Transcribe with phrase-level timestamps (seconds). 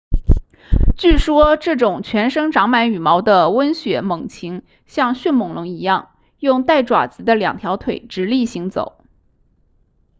[0.97, 9.05] 据说这种全身长满羽毛的温血猛禽像迅猛龙一样用带爪子的两条腿直立行走